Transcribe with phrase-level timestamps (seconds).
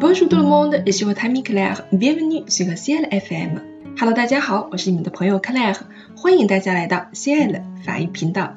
[0.00, 1.82] Bonjour tout le monde, je suis votre ami Claire.
[1.90, 3.60] Bienvenue sur CL FM.
[3.98, 5.76] Hello，大家好，我是你们的朋友 Claire，
[6.16, 8.54] 欢迎大家来到 CL 法语频道。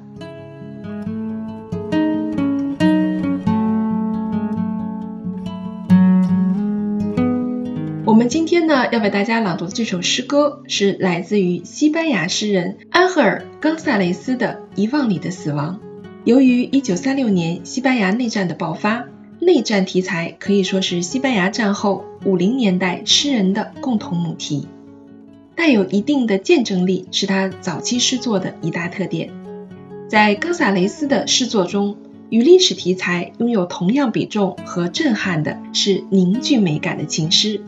[8.05, 15.79] 我们今天呢要为大家朗读的这首诗歌是来自于西班牙诗人安赫尔·冈萨雷斯的《遗忘里的死亡》。
[16.23, 19.05] 由于1936年西班牙内战的爆发，
[19.44, 24.67] 内战题材可以说是西班牙战后50年代诗人的共同母题，
[25.55, 29.31] 带有一定的见证力，是他早期诗作的一大特点。
[30.08, 31.98] 在冈萨雷斯的诗作中，
[32.30, 37.62] 与历史题材拥有同样比重和震撼的是凝聚美感的情诗。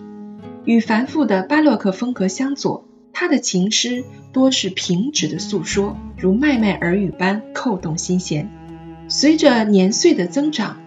[0.66, 8.52] 与繁复的巴洛克风格相左，他的情诗多是平直的诉说，如麦麦耳语般扣动心弦。
[9.08, 10.78] 随着年岁的增长，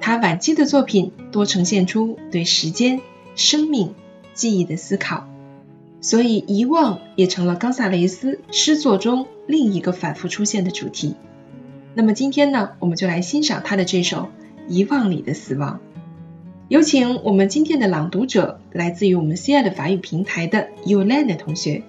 [0.00, 3.00] 他晚期的作品多呈现出对时间、
[3.34, 3.94] 生命、
[4.34, 5.28] 记忆的思考，
[6.00, 11.16] 所以遗忘也成了冈萨雷斯诗作中另一个反复出现的主题。
[11.94, 14.22] 那么今天呢，我们就来欣赏他的这首
[14.68, 15.80] 《遗忘里的死亡》。
[16.68, 21.82] 有请我们今天的朗读者，来自于我们 C I 的法语平台的 Yolanda 同学。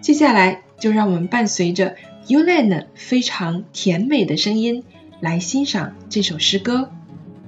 [0.00, 4.84] 接下来就让我们伴随着 Yolanda 非常甜美的声音，
[5.20, 6.78] 来欣赏这首诗歌《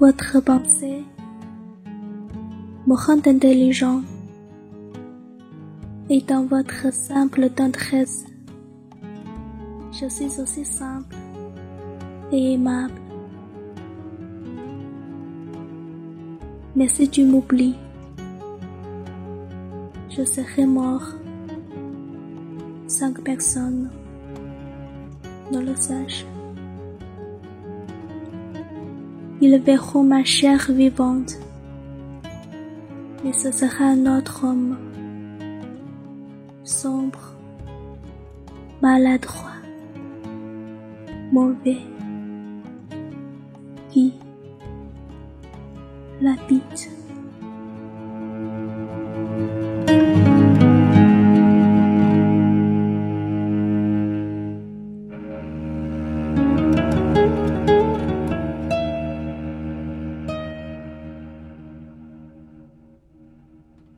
[0.00, 1.02] Votre pensée
[2.86, 4.02] me rend intelligent
[6.10, 8.24] et dans votre simple tendresse,
[9.92, 11.16] je suis aussi simple
[12.32, 12.94] et aimable.
[16.76, 17.74] Mais si tu m'oublies,
[20.18, 21.14] je serai mort
[22.88, 23.88] sans que personne
[25.52, 26.26] ne le sache.
[29.40, 31.38] Ils verront ma chair vivante,
[33.24, 34.76] mais ce sera un autre homme,
[36.64, 37.36] sombre,
[38.82, 39.60] maladroit,
[41.30, 41.78] mauvais,
[43.90, 44.14] qui
[46.20, 46.97] l'habite.